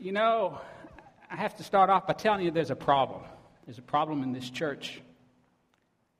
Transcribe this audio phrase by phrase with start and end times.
[0.00, 0.58] You know,
[1.30, 3.20] I have to start off by telling you there's a problem.
[3.66, 4.98] There's a problem in this church.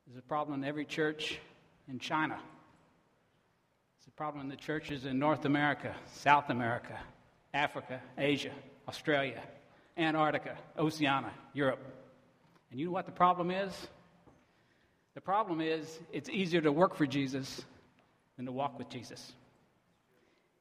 [0.07, 1.39] There's a problem in every church
[1.89, 2.35] in China.
[2.35, 7.01] There's a problem in the churches in North America, South America,
[7.55, 8.51] Africa, Asia,
[8.87, 9.41] Australia,
[9.97, 11.83] Antarctica, Oceania, Europe.
[12.71, 13.73] And you know what the problem is?
[15.15, 17.65] The problem is it's easier to work for Jesus
[18.37, 19.33] than to walk with Jesus.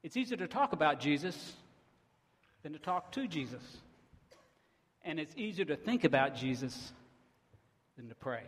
[0.04, 1.54] It's easier to talk about Jesus
[2.64, 3.62] than to talk to Jesus.
[5.04, 6.92] And it's easier to think about Jesus
[7.98, 8.44] than to pray.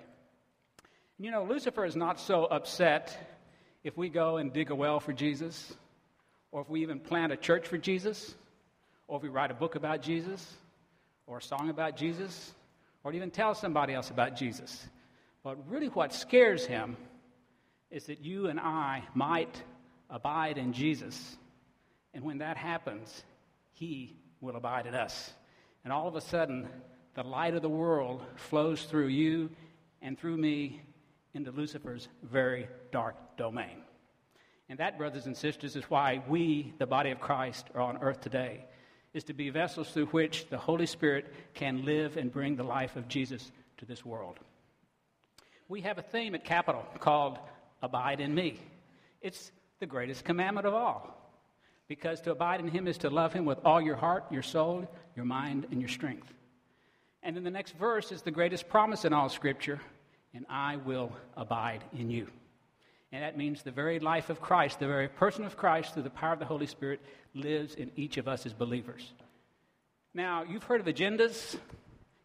[1.17, 3.15] And you know, Lucifer is not so upset
[3.83, 5.73] if we go and dig a well for Jesus,
[6.51, 8.35] or if we even plant a church for Jesus,
[9.07, 10.53] or if we write a book about Jesus,
[11.25, 12.53] or a song about Jesus,
[13.03, 14.85] or even tell somebody else about Jesus.
[15.43, 16.97] But really, what scares him
[17.89, 19.61] is that you and I might
[20.09, 21.37] abide in Jesus.
[22.13, 23.23] And when that happens,
[23.81, 25.33] he will abide in us.
[25.83, 26.69] And all of a sudden,
[27.15, 29.49] the light of the world flows through you
[30.03, 30.83] and through me
[31.33, 33.81] into Lucifer's very dark domain.
[34.69, 38.21] And that, brothers and sisters, is why we, the body of Christ, are on earth
[38.21, 38.65] today,
[39.15, 42.95] is to be vessels through which the Holy Spirit can live and bring the life
[42.95, 44.37] of Jesus to this world.
[45.69, 47.39] We have a theme at Capital called
[47.81, 48.59] Abide in Me.
[49.23, 51.20] It's the greatest commandment of all.
[51.91, 54.89] Because to abide in Him is to love Him with all your heart, your soul,
[55.13, 56.33] your mind, and your strength.
[57.21, 59.77] And then the next verse is the greatest promise in all Scripture,
[60.33, 62.27] and I will abide in you.
[63.11, 66.09] And that means the very life of Christ, the very person of Christ, through the
[66.09, 67.01] power of the Holy Spirit,
[67.33, 69.11] lives in each of us as believers.
[70.13, 71.57] Now, you've heard of agendas,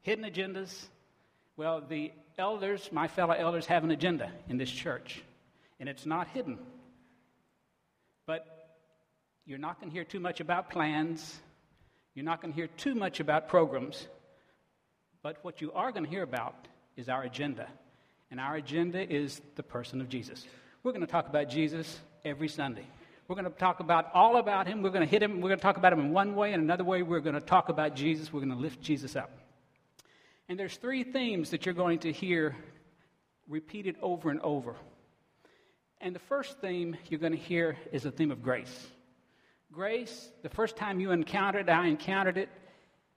[0.01, 0.85] hidden agendas.
[1.57, 5.25] Well, the elders, my fellow elders, have an agenda in this church,
[5.81, 6.57] and it's not hidden.
[8.27, 8.56] But
[9.47, 11.39] you're not going to hear too much about plans.
[12.15, 14.09] You're not going to hear too much about programs.
[15.23, 16.67] But what you are going to hear about
[16.97, 17.69] is our agenda.
[18.31, 20.45] And our agenda is the person of Jesus.
[20.83, 22.85] We're going to talk about Jesus every Sunday.
[23.29, 24.83] We're going to talk about all about him.
[24.83, 25.41] We're going to hit him.
[25.41, 27.41] We're going to talk about him in one way, and another way, we're going to
[27.41, 28.33] talk about Jesus.
[28.33, 29.31] We're going to lift Jesus up.
[30.49, 32.57] And there's three themes that you're going to hear
[33.49, 34.75] repeated over and over.
[36.01, 38.87] And the first theme you're going to hear is the theme of grace.
[39.77, 42.49] Grace, the first time you encountered it, I encountered it,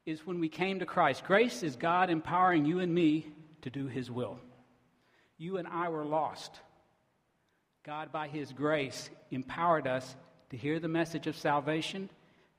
[0.06, 1.24] is when we came to Christ.
[1.24, 3.28] Grace is God empowering you and me
[3.62, 4.38] to do His will.
[5.38, 6.60] You and I were lost.
[7.86, 10.18] God, by His grace, empowered us
[10.50, 12.10] to hear the message of salvation.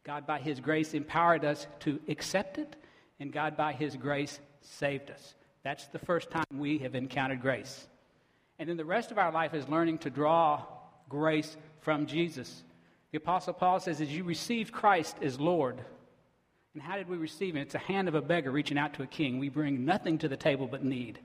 [0.02, 2.76] God, by His grace, empowered us to accept it.
[3.18, 5.34] And God, by His grace, saved us.
[5.62, 7.86] That's the first time we have encountered grace.
[8.58, 10.64] And then the rest of our life is learning to draw
[11.10, 12.62] grace from Jesus.
[13.12, 15.80] The Apostle Paul says, as you received Christ as Lord,
[16.74, 17.62] and how did we receive him?
[17.62, 19.38] It's a hand of a beggar reaching out to a king.
[19.38, 21.18] We bring nothing to the table but need.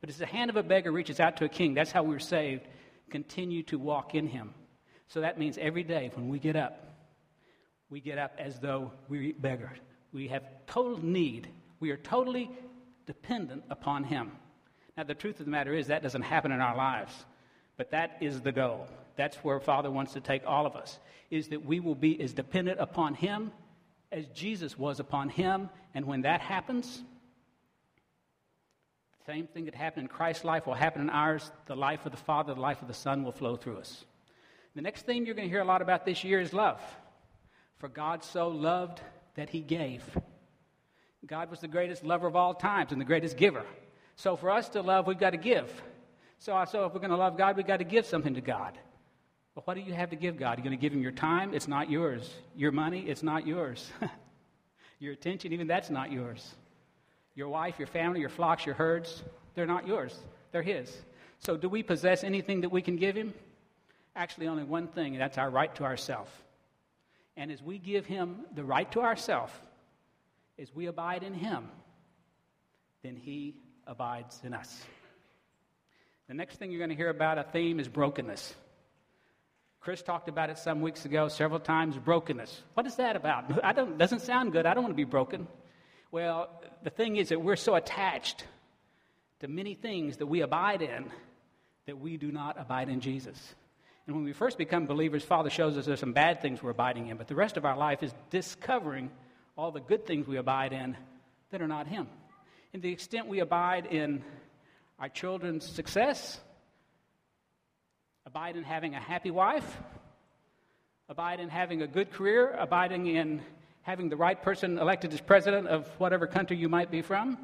[0.00, 1.72] But as the hand of a beggar reaches out to a king.
[1.72, 2.66] That's how we're saved.
[3.10, 4.52] Continue to walk in him.
[5.08, 6.86] So that means every day when we get up,
[7.88, 9.78] we get up as though we're beggars.
[10.12, 11.48] We have total need.
[11.80, 12.50] We are totally
[13.06, 14.32] dependent upon him.
[14.96, 17.12] Now, the truth of the matter is that doesn't happen in our lives,
[17.76, 18.86] but that is the goal.
[19.16, 20.98] That's where Father wants to take all of us,
[21.30, 23.52] is that we will be as dependent upon Him
[24.12, 25.70] as Jesus was upon Him.
[25.94, 27.02] And when that happens,
[29.18, 31.50] the same thing that happened in Christ's life will happen in ours.
[31.66, 34.04] The life of the Father, the life of the Son will flow through us.
[34.74, 36.80] The next thing you're going to hear a lot about this year is love.
[37.78, 39.00] For God so loved
[39.34, 40.04] that He gave.
[41.26, 43.64] God was the greatest lover of all times and the greatest giver.
[44.16, 45.70] So for us to love, we've got to give.
[46.38, 48.78] So, so if we're going to love God, we've got to give something to God.
[49.54, 50.58] But what do you have to give God?
[50.58, 51.54] You're going to give Him your time?
[51.54, 52.32] It's not yours.
[52.54, 53.04] Your money?
[53.08, 53.90] It's not yours.
[55.00, 55.52] your attention?
[55.52, 56.54] Even that's not yours.
[57.34, 59.22] Your wife, your family, your flocks, your herds?
[59.54, 60.16] They're not yours.
[60.52, 60.94] They're His.
[61.38, 63.34] So, do we possess anything that we can give Him?
[64.14, 66.28] Actually, only one thing, and that's our right to ourself.
[67.36, 69.58] And as we give Him the right to ourself,
[70.58, 71.68] as we abide in Him,
[73.02, 74.84] then He abides in us.
[76.28, 78.54] The next thing you're going to hear about a theme is brokenness.
[79.80, 82.62] Chris talked about it some weeks ago several times brokenness.
[82.74, 83.64] What is that about?
[83.64, 84.66] I don't, doesn't sound good.
[84.66, 85.48] I don't want to be broken.
[86.12, 88.44] Well, the thing is that we're so attached
[89.40, 91.10] to many things that we abide in
[91.86, 93.54] that we do not abide in Jesus.
[94.06, 97.06] And when we first become believers, Father shows us there's some bad things we're abiding
[97.08, 99.10] in, but the rest of our life is discovering
[99.56, 100.96] all the good things we abide in
[101.52, 102.06] that are not Him.
[102.74, 104.24] And the extent we abide in
[104.98, 106.38] our children's success,
[108.26, 109.78] abide in having a happy wife,
[111.08, 113.40] abide in having a good career, abiding in
[113.82, 117.38] having the right person elected as president of whatever country you might be from.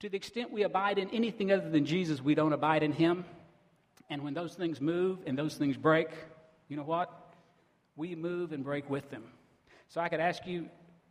[0.00, 3.24] To the extent we abide in anything other than Jesus, we don't abide in Him.
[4.10, 6.08] And when those things move and those things break,
[6.68, 7.10] you know what?
[7.96, 9.24] We move and break with them.
[9.88, 10.68] So I could ask you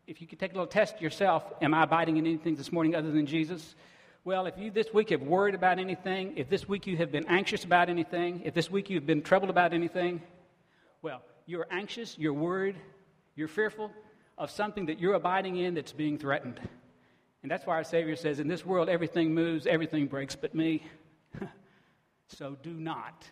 [0.07, 2.95] if you could take a little test yourself Am I abiding in anything this morning
[2.95, 3.75] other than Jesus?
[4.25, 7.27] Well, if you this week have worried about anything, if this week you have been
[7.27, 10.21] anxious about anything, if this week you've been troubled about anything,
[11.01, 12.77] well, you're anxious, you're worried,
[13.35, 13.91] you're fearful
[14.37, 16.61] of something that you're abiding in that's being threatened.
[17.41, 20.83] And that's why our Savior says, In this world, everything moves, everything breaks, but me.
[22.29, 23.25] so do not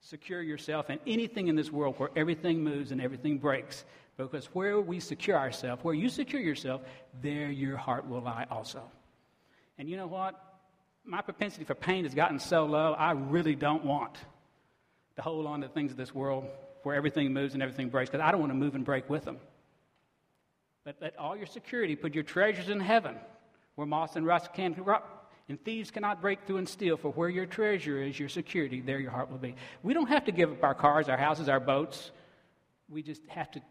[0.00, 3.84] secure yourself in anything in this world where everything moves and everything breaks.
[4.16, 6.80] Because where we secure ourselves, where you secure yourself,
[7.22, 8.82] there your heart will lie also.
[9.78, 10.34] And you know what?
[11.04, 14.18] My propensity for pain has gotten so low, I really don't want
[15.16, 16.44] to hold on to things of this world
[16.82, 19.24] where everything moves and everything breaks, because I don't want to move and break with
[19.24, 19.38] them.
[20.84, 23.16] But let all your security, put your treasures in heaven,
[23.74, 26.96] where moss and rust can corrupt, and thieves cannot break through and steal.
[26.96, 29.54] For where your treasure is, your security, there your heart will be.
[29.82, 32.10] We don't have to give up our cars, our houses, our boats.
[32.88, 33.66] We just have to t-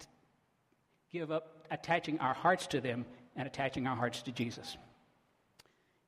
[1.12, 3.06] give up attaching our hearts to them
[3.36, 4.77] and attaching our hearts to Jesus.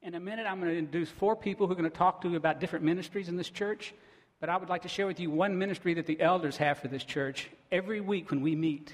[0.01, 2.29] In a minute, I'm going to introduce four people who are going to talk to
[2.29, 3.93] you about different ministries in this church.
[4.39, 6.87] But I would like to share with you one ministry that the elders have for
[6.87, 7.49] this church.
[7.69, 8.93] Every week when we meet,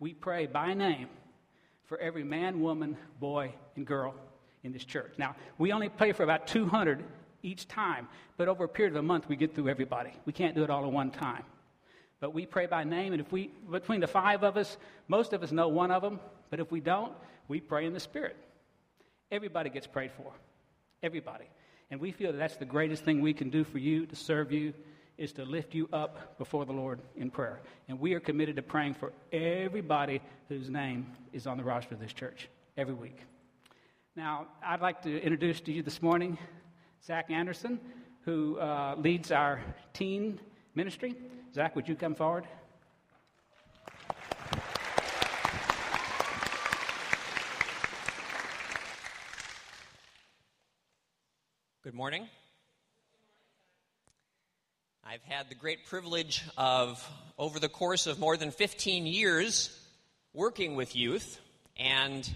[0.00, 1.06] we pray by name
[1.84, 4.14] for every man, woman, boy, and girl
[4.64, 5.12] in this church.
[5.18, 7.04] Now, we only pray for about 200
[7.44, 10.12] each time, but over a period of a month, we get through everybody.
[10.24, 11.44] We can't do it all at one time.
[12.18, 14.76] But we pray by name, and if we, between the five of us,
[15.06, 16.18] most of us know one of them,
[16.50, 17.12] but if we don't,
[17.46, 18.36] we pray in the Spirit.
[19.30, 20.32] Everybody gets prayed for.
[21.02, 21.44] Everybody.
[21.90, 24.52] And we feel that that's the greatest thing we can do for you to serve
[24.52, 24.72] you
[25.18, 27.60] is to lift you up before the Lord in prayer.
[27.88, 32.00] And we are committed to praying for everybody whose name is on the roster of
[32.00, 33.18] this church every week.
[34.16, 36.38] Now, I'd like to introduce to you this morning
[37.04, 37.78] Zach Anderson,
[38.22, 39.60] who uh, leads our
[39.92, 40.40] teen
[40.74, 41.14] ministry.
[41.54, 42.46] Zach, would you come forward?
[51.90, 52.28] Good morning.
[55.04, 57.04] I've had the great privilege of,
[57.36, 59.76] over the course of more than 15 years,
[60.32, 61.40] working with youth.
[61.76, 62.32] And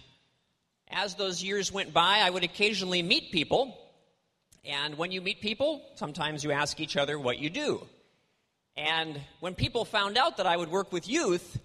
[0.91, 3.79] as those years went by, I would occasionally meet people.
[4.65, 7.87] And when you meet people, sometimes you ask each other what you do.
[8.77, 11.61] And when people found out that I would work with youth,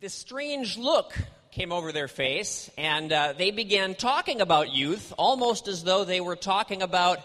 [0.00, 1.16] this strange look
[1.50, 6.20] came over their face, and uh, they began talking about youth almost as though they
[6.20, 7.18] were talking about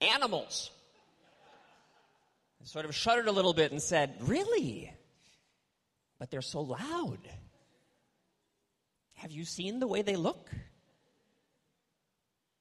[0.00, 0.70] animals.
[2.62, 4.92] I sort of shuddered a little bit and said, Really?
[6.18, 7.18] But they're so loud.
[9.14, 10.50] Have you seen the way they look?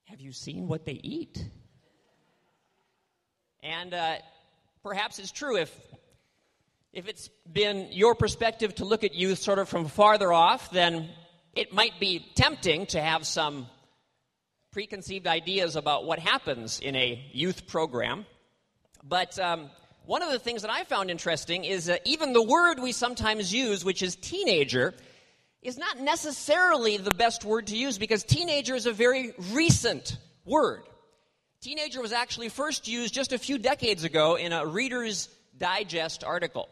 [0.05, 1.43] Have you seen what they eat?
[3.61, 4.15] And uh,
[4.83, 5.73] perhaps it's true if
[6.91, 11.09] if it's been your perspective to look at youth sort of from farther off, then
[11.55, 13.67] it might be tempting to have some
[14.71, 18.25] preconceived ideas about what happens in a youth program.
[19.03, 19.69] But um,
[20.05, 23.53] one of the things that I found interesting is that even the word we sometimes
[23.53, 24.93] use, which is teenager,
[25.61, 30.83] is not necessarily the best word to use because teenager is a very recent word.
[31.61, 36.69] Teenager was actually first used just a few decades ago in a Reader's Digest article.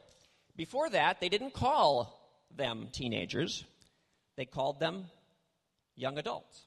[0.58, 2.20] Before that, they didn't call
[2.56, 3.64] them teenagers,
[4.36, 5.06] they called them
[5.96, 6.66] young adults,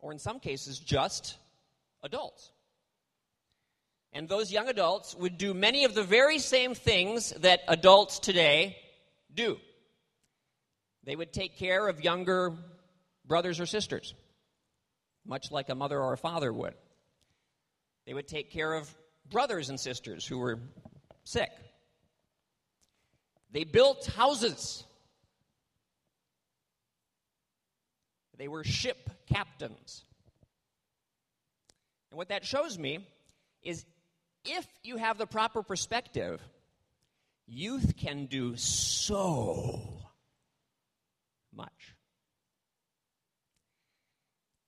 [0.00, 1.38] or in some cases, just
[2.02, 2.50] adults.
[4.12, 8.76] And those young adults would do many of the very same things that adults today
[9.32, 9.58] do.
[11.04, 12.56] They would take care of younger
[13.24, 14.14] brothers or sisters,
[15.24, 16.74] much like a mother or a father would.
[18.06, 18.92] They would take care of
[19.30, 20.60] brothers and sisters who were
[21.24, 21.50] sick.
[23.50, 24.84] They built houses.
[28.38, 30.04] They were ship captains.
[32.10, 33.06] And what that shows me
[33.62, 33.84] is
[34.44, 36.40] if you have the proper perspective,
[37.46, 39.80] youth can do so
[41.54, 41.94] much.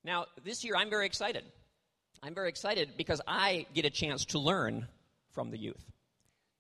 [0.05, 1.45] Now, this year I'm very excited.
[2.23, 4.89] I'm very excited because I get a chance to learn
[5.33, 5.85] from the youth.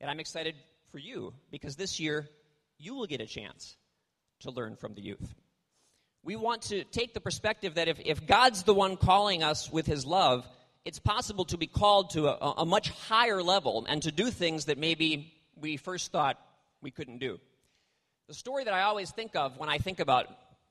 [0.00, 0.54] And I'm excited
[0.90, 2.28] for you because this year
[2.78, 3.76] you will get a chance
[4.40, 5.34] to learn from the youth.
[6.22, 9.86] We want to take the perspective that if, if God's the one calling us with
[9.86, 10.46] his love,
[10.84, 14.66] it's possible to be called to a, a much higher level and to do things
[14.66, 16.38] that maybe we first thought
[16.80, 17.38] we couldn't do.
[18.28, 20.26] The story that I always think of when I think about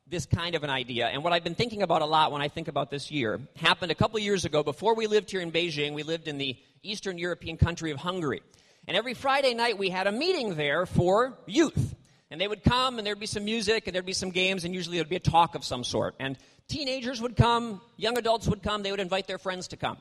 [0.09, 2.47] this kind of an idea, and what I've been thinking about a lot when I
[2.47, 4.63] think about this year, happened a couple years ago.
[4.63, 8.41] Before we lived here in Beijing, we lived in the Eastern European country of Hungary.
[8.87, 11.95] And every Friday night we had a meeting there for youth.
[12.29, 14.73] And they would come, and there'd be some music, and there'd be some games, and
[14.73, 16.15] usually there'd be a talk of some sort.
[16.19, 19.97] And teenagers would come, young adults would come, they would invite their friends to come.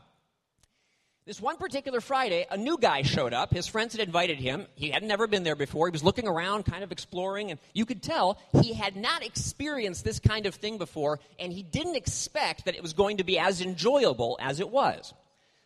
[1.24, 3.52] This one particular Friday, a new guy showed up.
[3.52, 4.66] His friends had invited him.
[4.76, 5.88] He had never been there before.
[5.88, 10.04] He was looking around, kind of exploring, and you could tell he had not experienced
[10.04, 13.40] this kind of thing before, and he didn't expect that it was going to be
[13.40, 15.14] as enjoyable as it was.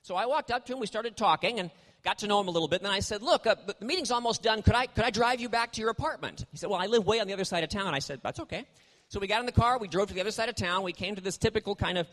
[0.02, 1.70] So I walked up to him, we started talking, and
[2.02, 2.80] got to know him a little bit.
[2.80, 4.62] And then I said, Look, uh, the meeting's almost done.
[4.62, 6.44] Could I, could I drive you back to your apartment?
[6.50, 7.94] He said, Well, I live way on the other side of town.
[7.94, 8.64] I said, That's okay.
[9.08, 10.92] So we got in the car, we drove to the other side of town, we
[10.92, 12.06] came to this typical kind of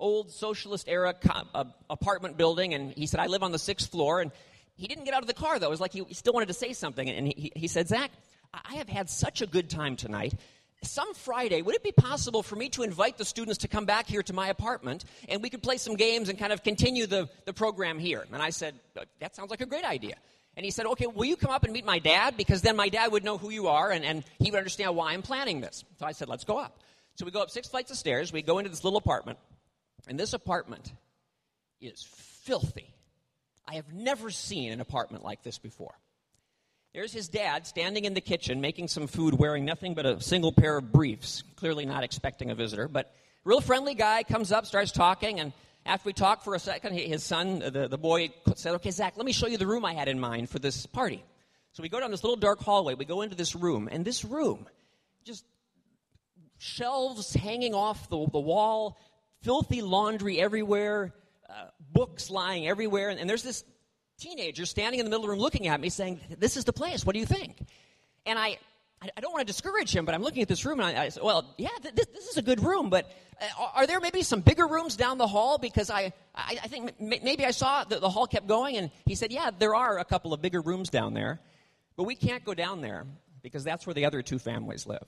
[0.00, 3.90] old socialist era co- uh, apartment building, and he said, I live on the sixth
[3.90, 4.20] floor.
[4.20, 4.32] And
[4.74, 5.66] he didn't get out of the car, though.
[5.66, 7.08] It was like he, still wanted to say something.
[7.08, 8.10] And he, he said, Zach,
[8.52, 10.34] I have had such a good time tonight.
[10.82, 14.06] Some Friday, would it be possible for me to invite the students to come back
[14.06, 17.28] here to my apartment and we could play some games and kind of continue the,
[17.44, 18.26] the program here?
[18.32, 20.14] And I said, uh, That sounds like a great idea.
[20.56, 22.36] And he said, Okay, will you come up and meet my dad?
[22.38, 25.12] Because then my dad would know who you are and, and he would understand why
[25.12, 25.84] I'm planning this.
[25.98, 26.80] So I said, Let's go up.
[27.16, 28.32] So we go up six flights of stairs.
[28.32, 29.38] We go into this little apartment.
[30.08, 30.90] And this apartment
[31.80, 32.06] is
[32.44, 32.94] filthy.
[33.68, 35.94] I have never seen an apartment like this before.
[36.92, 40.50] There's his dad standing in the kitchen making some food wearing nothing but a single
[40.50, 42.88] pair of briefs, clearly not expecting a visitor.
[42.88, 45.52] But real friendly guy comes up, starts talking, and
[45.86, 49.24] after we talk for a second, his son, the, the boy, said, Okay, Zach, let
[49.24, 51.22] me show you the room I had in mind for this party.
[51.72, 54.24] So we go down this little dark hallway, we go into this room, and this
[54.24, 54.66] room,
[55.24, 55.44] just
[56.58, 58.98] shelves hanging off the, the wall,
[59.42, 61.14] filthy laundry everywhere,
[61.48, 63.64] uh, books lying everywhere, and, and, there's this
[64.20, 66.72] teenager standing in the middle of the room looking at me saying, This is the
[66.72, 67.56] place, what do you think?
[68.26, 68.58] And I,
[69.02, 71.08] I don't want to discourage him, but I'm looking at this room and I, I
[71.08, 73.10] said, Well, yeah, th- this, this, is a good room, but
[73.40, 75.58] uh, are there maybe some bigger rooms down the hall?
[75.58, 78.90] Because I, I, I think m- maybe I saw that the hall kept going, and
[79.06, 81.40] he said, Yeah, there are a couple of bigger rooms down there,
[81.96, 83.06] but we can't go down there
[83.42, 85.06] because that's where the other two families live.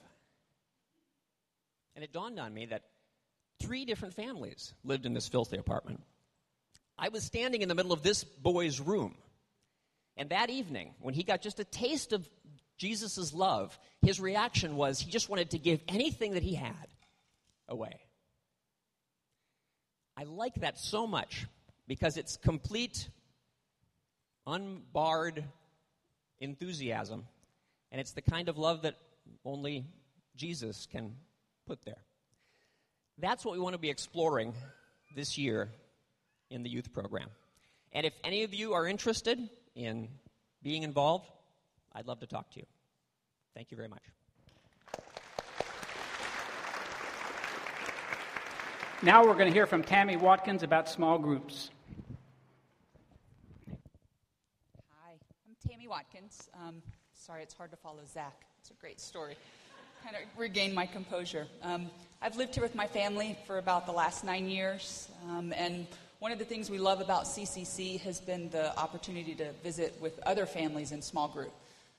[1.95, 2.83] And it dawned on me that
[3.62, 6.02] Three different families lived in this filthy apartment.
[6.99, 9.15] I was standing in the middle of this boy's room.
[10.17, 12.29] And that evening, when he got just a taste of
[12.77, 16.89] Jesus' love, his reaction was he just wanted to give anything that he had
[17.69, 18.01] away.
[20.17, 21.47] I like that so much
[21.89, 23.09] because it's complete,
[24.47, 25.45] unbarred
[26.41, 27.25] enthusiasm.
[27.91, 28.97] And it's the kind of love that
[29.45, 29.87] only
[30.37, 31.17] Jesus can
[31.67, 32.03] put there.
[33.19, 34.55] That's what we want to be exploring
[35.15, 35.71] this year
[36.53, 37.29] in the youth program.
[37.93, 40.09] And if any of you are interested in
[40.63, 41.29] being involved,
[41.95, 42.67] I'd love to talk to you.
[43.55, 44.03] Thank you very much.
[49.03, 51.71] Now we're going to hear from Tammy Watkins about small groups.
[53.69, 55.15] Hi,
[55.49, 56.49] I'm Tammy Watkins.
[56.55, 56.83] Um,
[57.13, 58.45] sorry, it's hard to follow Zach.
[58.61, 59.37] It's a great story
[60.03, 61.47] kind of regain my composure.
[61.63, 61.89] Um,
[62.21, 65.87] I've lived here with my family for about the last nine years, um, and
[66.23, 70.21] one of the things we love about CCC has been the opportunity to visit with
[70.21, 71.52] other families in small group.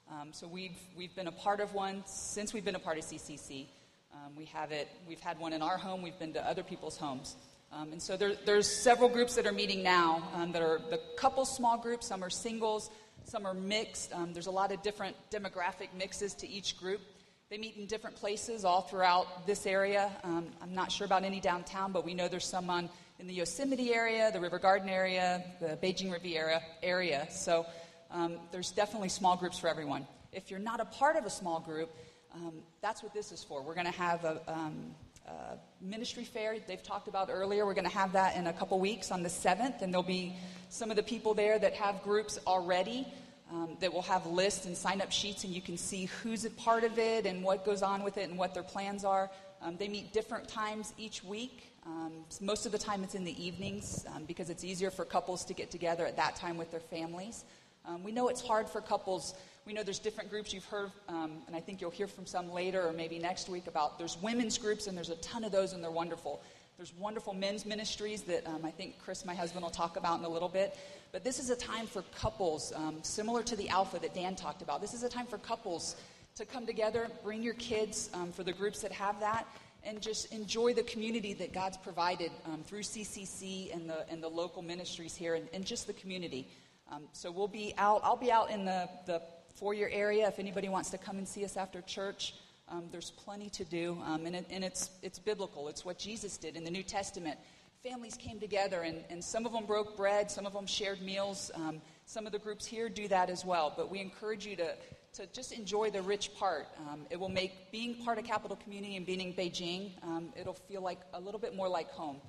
[0.09, 3.03] Um, so we've we've been a part of one since we've been a part of
[3.03, 3.65] CCC.
[4.13, 4.87] Um, we have it.
[5.09, 6.01] We've had one in our home.
[6.01, 7.35] We've been to other people's homes.
[7.73, 11.01] Um, and so there, there's several groups that are meeting now um, that are the
[11.17, 12.07] couple small groups.
[12.07, 12.91] Some are singles.
[13.25, 14.13] Some are mixed.
[14.31, 17.01] there's a lot of different demographic mixes to each group.
[17.49, 20.09] They meet in different places all throughout this area.
[20.23, 22.89] Um, I'm not sure about any downtown, but we know there's some on,
[23.23, 27.25] in the Yosemite area, the River Garden area, the Beijing Riviera area.
[27.31, 27.65] So
[28.11, 30.05] um, there's definitely small groups for everyone.
[30.33, 31.89] If you're not a part of a small group,
[32.35, 32.51] um,
[32.81, 33.63] that's what this is for.
[33.63, 34.93] We're going to have a, um,
[35.25, 37.65] a, ministry fair they've talked about earlier.
[37.65, 40.35] We're going to have that in a couple weeks on the 7th, and there'll be
[40.67, 43.07] some of the people there that have groups already
[43.49, 46.49] um, that will have lists and sign up sheets, and you can see who's a
[46.49, 49.31] part of it and what goes on with it and what their plans are.
[49.61, 51.72] Um, they meet different times each week.
[51.85, 55.43] Um, most of the time, it's in the evenings um, because it's easier for couples
[55.45, 57.43] to get together at that time with their families.
[57.85, 59.33] Um, we know it's hard for couples.
[59.65, 62.51] We know there's different groups you've heard, um, and I think you'll hear from some
[62.51, 65.73] later or maybe next week about there's women's groups, and there's a ton of those,
[65.73, 66.41] and they're wonderful.
[66.77, 70.25] There's wonderful men's ministries that um, I think Chris, my husband, will talk about in
[70.25, 70.77] a little bit.
[71.11, 74.61] But this is a time for couples, um, similar to the Alpha that Dan talked
[74.61, 74.81] about.
[74.81, 75.97] This is a time for couples
[76.35, 79.45] to come together, bring your kids for the groups that have that,
[79.85, 84.29] and just enjoy the community that God's provided um, through CCC and the, and the
[84.29, 86.47] local ministries here and, and just the community.
[86.91, 89.21] Um, so we'll be out, I'll be out in the, the
[89.55, 92.35] foyer area if anybody wants to come and see us after church.
[92.69, 95.67] Um, there's plenty to do, um, and, it, and it's, it's biblical.
[95.67, 97.37] It's what Jesus did in the New Testament.
[97.83, 101.51] Families came together, and, and some of them broke bread, some of them shared meals.
[101.55, 104.75] Um, some of the groups here do that as well, but we encourage you to,
[105.13, 106.67] to just enjoy the rich part.
[106.89, 110.53] Um, it will make being part of Capital Community and being in Beijing, um, it'll
[110.53, 112.19] feel like a little bit more like home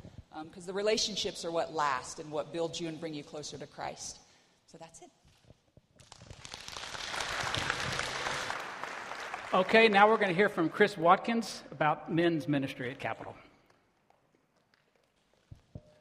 [0.44, 3.56] because um, the relationships are what last and what build you and bring you closer
[3.56, 4.18] to Christ.
[4.66, 5.10] So that's it.
[9.54, 13.36] Okay, now we're going to hear from Chris Watkins about men's ministry at Capital.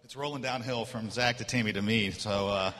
[0.03, 2.09] It's rolling downhill from Zach to Tammy to me.
[2.11, 2.71] So, uh,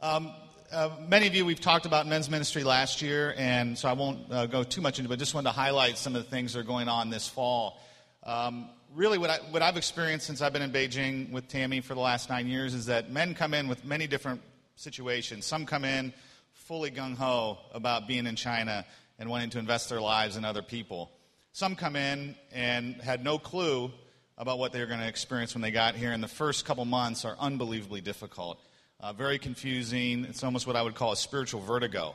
[0.00, 0.32] um,
[0.72, 4.32] uh, many of you, we've talked about men's ministry last year, and so I won't
[4.32, 6.52] uh, go too much into it, but just wanted to highlight some of the things
[6.52, 7.80] that are going on this fall.
[8.24, 11.94] Um, really, what, I, what I've experienced since I've been in Beijing with Tammy for
[11.94, 14.40] the last nine years is that men come in with many different
[14.76, 15.46] situations.
[15.46, 16.12] Some come in
[16.52, 18.84] fully gung ho about being in China
[19.18, 21.10] and wanting to invest their lives in other people.
[21.52, 23.92] Some come in and had no clue
[24.36, 26.84] about what they were going to experience when they got here, and the first couple
[26.84, 28.60] months are unbelievably difficult.
[28.98, 30.24] Uh, very confusing.
[30.24, 32.14] It's almost what I would call a spiritual vertigo,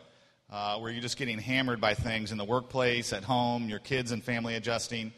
[0.50, 4.12] uh, where you're just getting hammered by things in the workplace, at home, your kids
[4.12, 5.14] and family adjusting.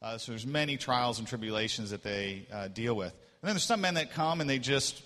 [0.00, 3.10] Uh, so there's many trials and tribulations that they uh, deal with.
[3.10, 5.02] And then there's some men that come and they just,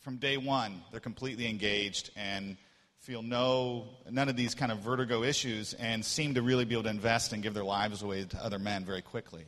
[0.00, 2.58] from day one, they're completely engaged and
[2.98, 6.82] feel no none of these kind of vertigo issues and seem to really be able
[6.82, 9.46] to invest and give their lives away to other men very quickly.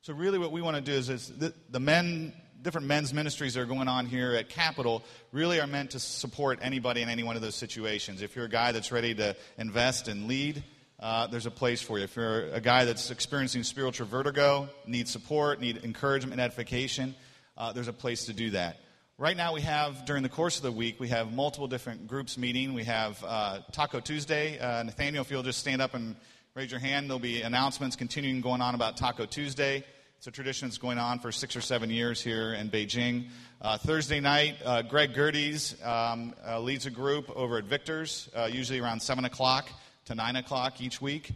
[0.00, 3.54] So really what we want to do is, is the, the men different men's ministries
[3.54, 5.02] that are going on here at Capital
[5.32, 8.22] really are meant to support anybody in any one of those situations.
[8.22, 10.62] If you're a guy that's ready to invest and lead,
[11.00, 12.04] uh, there's a place for you.
[12.04, 17.16] If you're a guy that's experiencing spiritual vertigo, need support, need encouragement edification,
[17.58, 18.78] uh, there's a place to do that.
[19.18, 22.38] Right now, we have, during the course of the week, we have multiple different groups
[22.38, 22.74] meeting.
[22.74, 24.58] We have uh, Taco Tuesday.
[24.58, 26.16] Uh, Nathaniel, if you'll just stand up and
[26.54, 29.84] raise your hand, there'll be announcements continuing going on about Taco Tuesday.
[30.22, 33.26] It's a tradition that's going on for six or seven years here in Beijing.
[33.60, 38.48] Uh, Thursday night, uh, Greg Gerdes um, uh, leads a group over at Victor's, uh,
[38.48, 39.68] usually around 7 o'clock
[40.04, 41.32] to 9 o'clock each week.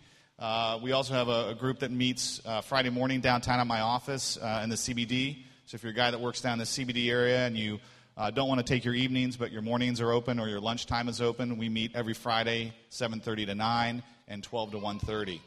[0.84, 4.68] we also have a, a group that meets Friday morning downtown at my office in
[4.68, 5.38] the CBD.
[5.64, 7.80] So if you're a guy that works down in the CBD area and you
[8.16, 11.08] uh, don't want to take your evenings, but your mornings are open or your lunchtime
[11.08, 15.40] is open, we meet every Friday, 7:30 to 9 and 12 to 1:30.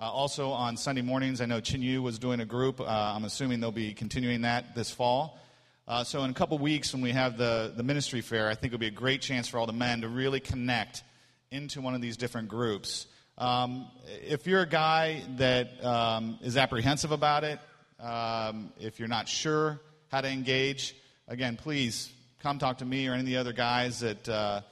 [0.00, 2.80] Uh, also on Sunday mornings, I know Chin Yu was doing a group.
[2.80, 5.38] Uh, I'm assuming they'll be continuing that this fall.
[5.86, 8.72] Uh, so in a couple weeks, when we have the, the ministry fair, I think
[8.72, 11.02] it'll be a great chance for all the men to really connect
[11.50, 13.08] into one of these different groups.
[13.36, 13.88] Um,
[14.26, 17.58] if you're a guy that um, is apprehensive about it,
[18.02, 20.96] um, if you're not sure how to engage,
[21.28, 22.10] again, please
[22.42, 24.62] come talk to me or any of the other guys that, uh,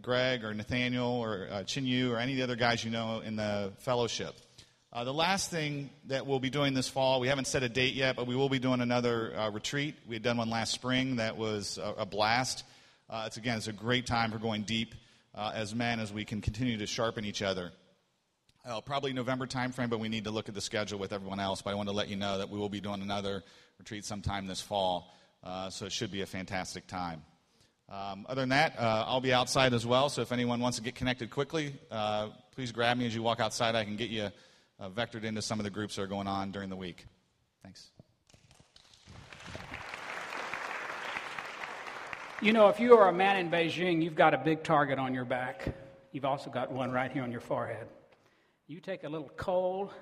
[0.00, 3.20] Greg or Nathaniel or uh, Chin Yu or any of the other guys you know
[3.20, 4.34] in the fellowship.
[4.92, 7.94] Uh, the last thing that we'll be doing this fall, we haven't set a date
[7.94, 9.94] yet, but we will be doing another uh, retreat.
[10.06, 12.64] We had done one last spring that was a, a blast.
[13.08, 14.94] Uh, it's again, it's a great time for going deep
[15.34, 17.72] uh, as men as we can continue to sharpen each other
[18.64, 21.62] uh, probably November timeframe, but we need to look at the schedule with everyone else.
[21.62, 23.42] But I want to let you know that we will be doing another
[23.78, 27.22] retreat sometime this fall, uh, so it should be a fantastic time.
[27.88, 30.84] Um, other than that, uh, I'll be outside as well, so if anyone wants to
[30.84, 33.74] get connected quickly, uh, please grab me as you walk outside.
[33.74, 34.30] I can get you
[34.82, 37.06] uh, vectored into some of the groups that are going on during the week.
[37.62, 37.90] Thanks.
[42.40, 45.14] You know, if you are a man in Beijing, you've got a big target on
[45.14, 45.72] your back.
[46.10, 47.86] You've also got one right here on your forehead.
[48.66, 49.92] You take a little coal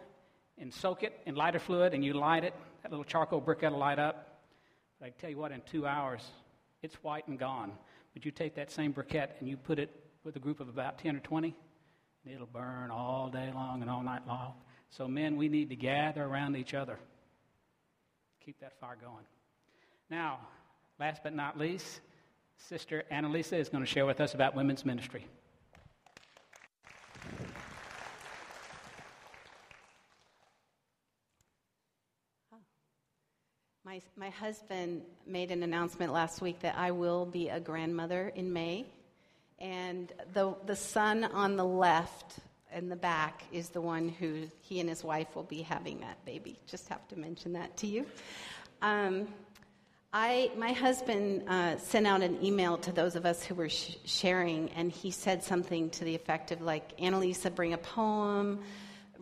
[0.57, 2.55] and soak it in lighter fluid and you light it.
[2.83, 4.41] That little charcoal briquette will light up.
[4.99, 6.23] But I tell you what, in two hours,
[6.83, 7.73] it's white and gone.
[8.15, 9.91] But you take that same briquette and you put it
[10.25, 11.55] with a group of about 10 or 20,
[12.25, 14.55] and it'll burn all day long and all night long.
[14.91, 16.99] So, men, we need to gather around each other.
[18.45, 19.25] Keep that fire going.
[20.11, 20.41] Now,
[20.99, 22.01] last but not least,
[22.57, 25.27] Sister Annalisa is going to share with us about women's ministry.
[33.85, 38.53] My, my husband made an announcement last week that I will be a grandmother in
[38.53, 38.87] May.
[39.59, 42.39] And the, the son on the left
[42.75, 46.25] in the back is the one who he and his wife will be having that
[46.25, 46.59] baby.
[46.67, 48.07] Just have to mention that to you.
[48.83, 49.29] Um,
[50.13, 53.97] I, my husband uh, sent out an email to those of us who were sh-
[54.05, 58.61] sharing, and he said something to the effect of like, Annalisa, bring a poem,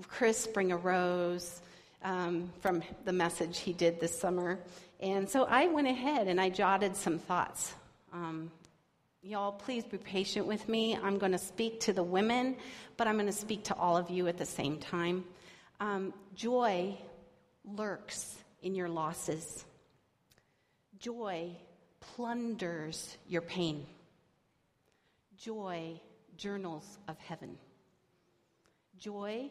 [0.07, 1.61] Chris, bring a rose
[2.03, 4.59] um, from the message he did this summer.
[5.01, 7.75] And so I went ahead and I jotted some thoughts.
[8.13, 8.51] Um,
[9.22, 10.96] y'all, please be patient with me.
[10.96, 12.57] I'm going to speak to the women,
[12.96, 15.24] but I'm going to speak to all of you at the same time.
[15.81, 16.96] Um, joy
[17.64, 19.64] lurks in your losses,
[20.98, 21.50] joy
[22.00, 23.87] plunders your pain.
[25.37, 26.00] Joy,
[26.37, 27.57] journals of heaven.
[28.98, 29.50] Joy,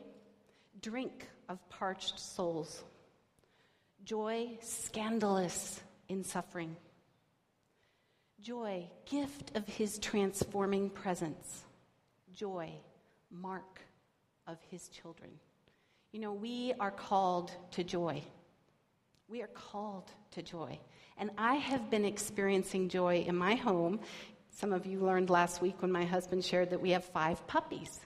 [0.82, 2.84] drink of parched souls.
[4.04, 6.76] Joy, scandalous in suffering.
[8.42, 11.64] Joy, gift of his transforming presence.
[12.34, 12.72] Joy,
[13.32, 13.82] mark
[14.46, 15.32] of his children.
[16.12, 18.24] You know, we are called to joy.
[19.28, 20.80] We are called to joy.
[21.18, 24.00] And I have been experiencing joy in my home.
[24.52, 28.00] Some of you learned last week when my husband shared that we have five puppies.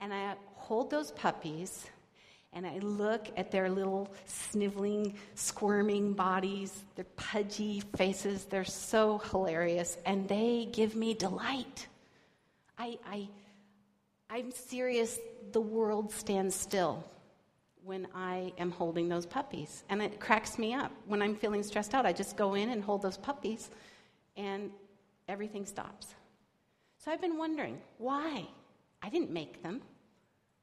[0.00, 1.86] And I hold those puppies
[2.52, 8.44] and I look at their little sniveling, squirming bodies, their pudgy faces.
[8.44, 11.86] They're so hilarious, and they give me delight.
[12.76, 13.28] I, I,
[14.28, 15.18] I'm serious,
[15.52, 17.04] the world stands still
[17.84, 19.84] when I am holding those puppies.
[19.88, 20.90] And it cracks me up.
[21.06, 23.70] When I'm feeling stressed out, I just go in and hold those puppies,
[24.36, 24.70] and
[25.28, 26.14] everything stops.
[26.98, 28.46] So I've been wondering why?
[29.02, 29.80] I didn't make them.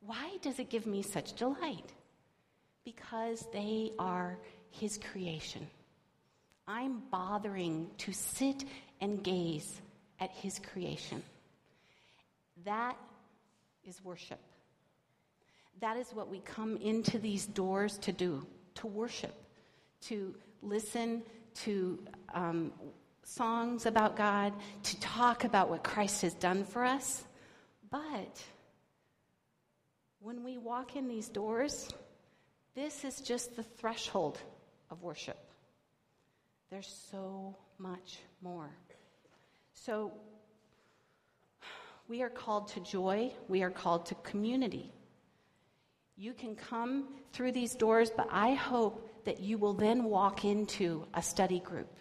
[0.02, 1.92] Why does it give me such delight?
[2.84, 4.38] Because they are
[4.72, 5.68] His creation.
[6.68, 8.64] I'm bothering to sit
[9.02, 9.82] and gaze
[10.20, 11.24] at His creation.
[12.66, 12.98] That
[13.86, 14.40] is worship.
[15.80, 19.34] That is what we come into these doors to do to worship,
[20.02, 21.24] to listen
[21.64, 22.00] to
[22.34, 22.72] um,
[23.24, 27.24] songs about God, to talk about what Christ has done for us.
[27.90, 28.42] But
[30.20, 31.90] when we walk in these doors,
[32.76, 34.40] this is just the threshold
[34.90, 35.38] of worship.
[36.70, 38.70] There's so much more.
[39.74, 40.12] So,
[42.08, 44.92] we are called to joy, we are called to community.
[46.16, 51.06] You can come through these doors, but I hope that you will then walk into
[51.14, 51.94] a study group.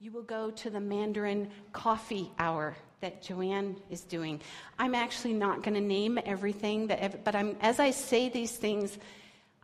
[0.00, 4.40] You will go to the Mandarin coffee hour that Joanne is doing.
[4.78, 8.96] I'm actually not going to name everything, that, but I'm, as I say these things,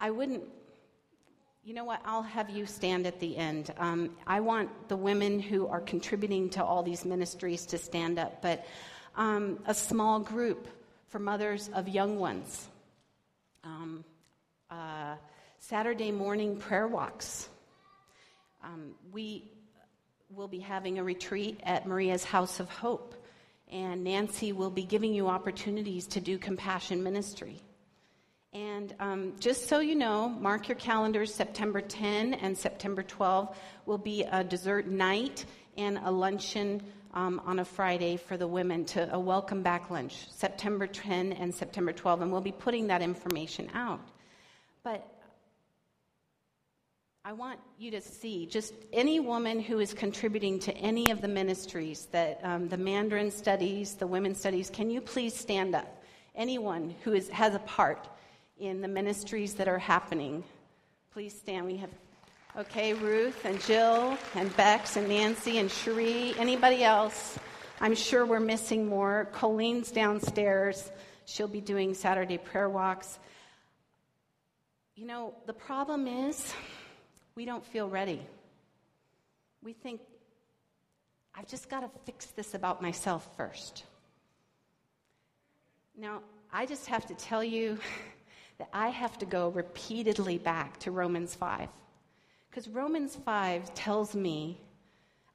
[0.00, 0.44] I wouldn't.
[1.64, 2.00] You know what?
[2.04, 3.72] I'll have you stand at the end.
[3.78, 8.42] Um, I want the women who are contributing to all these ministries to stand up,
[8.42, 8.66] but
[9.14, 10.66] um, a small group
[11.08, 12.68] for mothers of young ones
[13.64, 14.04] um,
[14.70, 15.14] uh,
[15.58, 17.48] Saturday morning prayer walks.
[18.64, 19.44] Um, we
[20.30, 23.14] will be having a retreat at Maria's House of Hope,
[23.72, 27.60] and Nancy will be giving you opportunities to do compassion ministry.
[28.52, 33.56] And um, just so you know, mark your calendars September 10 and September 12
[33.86, 35.46] will be a dessert night
[35.78, 36.82] and a luncheon
[37.14, 41.54] um, on a Friday for the women to a welcome back lunch, September 10 and
[41.54, 44.00] September 12, and we'll be putting that information out.
[44.82, 45.06] But
[47.24, 51.28] I want you to see just any woman who is contributing to any of the
[51.28, 56.02] ministries that um, the Mandarin studies, the women's studies, can you please stand up?
[56.34, 58.08] Anyone who is, has a part
[58.58, 60.42] in the ministries that are happening,
[61.12, 61.66] please stand.
[61.66, 61.90] We have
[62.54, 66.34] Okay, Ruth and Jill and Bex and Nancy and Cherie.
[66.38, 67.38] Anybody else?
[67.80, 69.28] I'm sure we're missing more.
[69.32, 70.90] Colleen's downstairs.
[71.24, 73.20] She'll be doing Saturday prayer walks.
[74.96, 76.52] You know, the problem is
[77.34, 78.20] we don't feel ready.
[79.62, 80.00] We think,
[81.34, 83.84] I've just got to fix this about myself first.
[85.96, 86.20] Now,
[86.52, 87.78] I just have to tell you
[88.58, 91.68] that I have to go repeatedly back to Romans 5
[92.50, 94.60] because Romans 5 tells me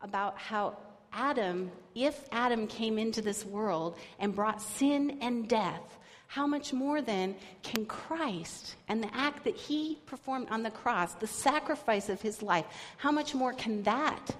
[0.02, 0.78] about how
[1.12, 7.02] Adam, if Adam came into this world and brought sin and death, how much more
[7.02, 12.22] then can Christ and the act that he performed on the cross, the sacrifice of
[12.22, 12.66] his life,
[12.98, 14.36] how much more can that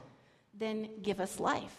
[0.54, 1.76] then give us life?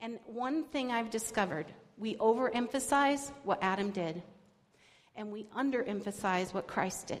[0.00, 4.22] And one thing I've discovered we overemphasize what Adam did,
[5.16, 7.20] and we underemphasize what Christ did.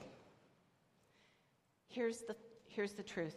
[1.88, 2.36] Here's the
[2.66, 3.36] here's the truth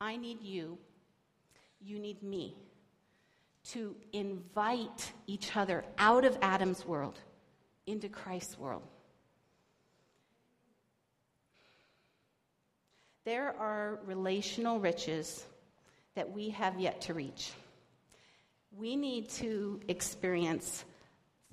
[0.00, 0.78] I need you,
[1.80, 2.56] you need me
[3.70, 7.20] to invite each other out of Adam's world
[7.86, 8.82] into Christ's world.
[13.24, 15.44] There are relational riches
[16.14, 17.52] that we have yet to reach.
[18.76, 20.84] We need to experience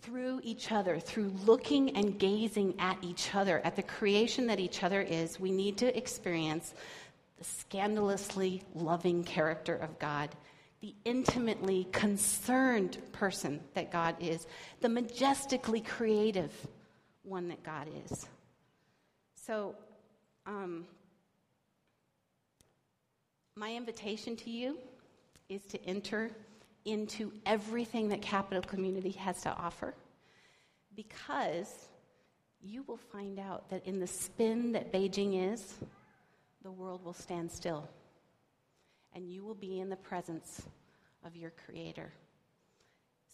[0.01, 4.83] through each other, through looking and gazing at each other, at the creation that each
[4.83, 6.73] other is, we need to experience
[7.37, 10.29] the scandalously loving character of God,
[10.81, 14.47] the intimately concerned person that God is,
[14.81, 16.51] the majestically creative
[17.23, 18.27] one that God is.
[19.35, 19.75] So,
[20.45, 20.85] um,
[23.55, 24.77] my invitation to you
[25.49, 26.31] is to enter
[26.85, 29.93] into everything that Capital Community has to offer
[30.95, 31.89] because
[32.61, 35.75] you will find out that in the spin that Beijing is,
[36.63, 37.87] the world will stand still
[39.13, 40.61] and you will be in the presence
[41.25, 42.11] of your Creator.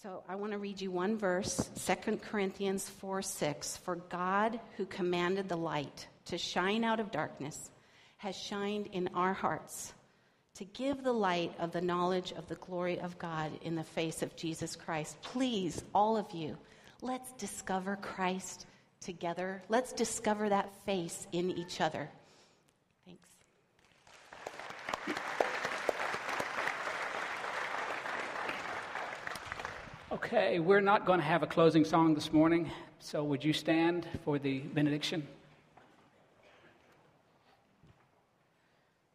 [0.02, 3.78] So I want to read you one verse, 2 Corinthians 4 6.
[3.78, 7.72] For God, who commanded the light to shine out of darkness,
[8.18, 9.94] has shined in our hearts
[10.56, 14.22] to give the light of the knowledge of the glory of God in the face
[14.22, 15.22] of Jesus Christ.
[15.22, 16.58] Please, all of you,
[17.02, 18.66] let's discover Christ
[19.02, 19.62] together.
[19.70, 22.10] Let's discover that face in each other.
[23.06, 23.30] Thanks.
[30.16, 34.08] Okay, we're not going to have a closing song this morning, so would you stand
[34.24, 35.28] for the benediction?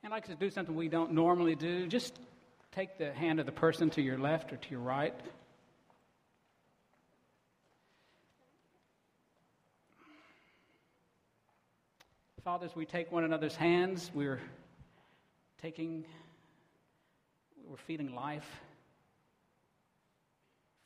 [0.04, 1.86] I'd like to do something we don't normally do.
[1.86, 2.18] Just
[2.70, 5.14] take the hand of the person to your left or to your right.
[12.44, 14.10] Fathers, we take one another's hands.
[14.12, 14.40] We're
[15.62, 16.04] taking,
[17.66, 18.60] we're feeding life,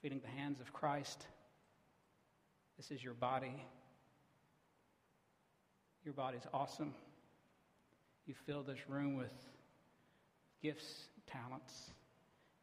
[0.05, 1.25] feeding the hands of Christ.
[2.77, 3.55] This is your body.
[6.05, 6.93] Your body's awesome.
[8.27, 9.33] You fill this room with
[10.63, 11.93] gifts, talents.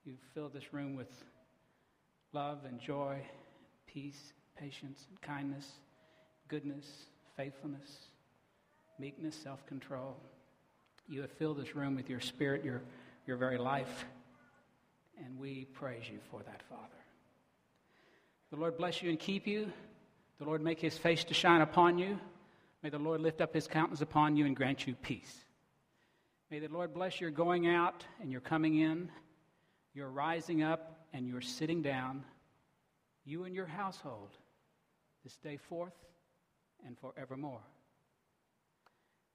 [0.06, 1.10] You fill this room with
[2.32, 3.18] love and joy,
[3.88, 5.68] peace, patience, and kindness,
[6.48, 6.86] goodness,
[7.36, 8.10] faithfulness,
[9.00, 10.16] meekness, self control.
[11.08, 12.84] You have filled this room with your spirit, your,
[13.26, 14.06] your very life,
[15.18, 17.01] and we praise you for that, Father.
[18.52, 19.72] The Lord bless you and keep you.
[20.38, 22.20] The Lord make his face to shine upon you.
[22.84, 25.46] May the Lord lift up his countenance upon you and grant you peace.
[26.50, 29.10] May the Lord bless your going out and your coming in,
[29.94, 32.26] your rising up and your sitting down,
[33.24, 34.32] you and your household,
[35.24, 35.96] this day forth
[36.86, 37.62] and forevermore.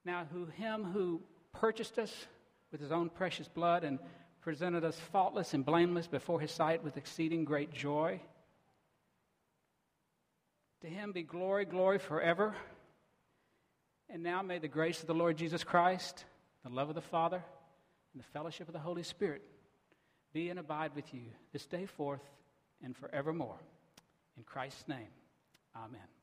[0.05, 1.23] Now, who him who
[1.55, 2.13] purchased us
[2.71, 3.99] with his own precious blood and
[4.43, 8.21] presented us faultless and blameless before his sight with exceeding great joy.
[10.87, 12.55] To him be glory, glory forever.
[14.09, 16.25] And now may the grace of the Lord Jesus Christ
[16.63, 17.43] the love of the Father,
[18.13, 19.43] and the fellowship of the Holy Spirit
[20.33, 21.23] be and abide with you
[21.53, 22.23] this day forth
[22.85, 23.59] and forevermore.
[24.37, 25.09] In Christ's name,
[25.77, 26.16] amen.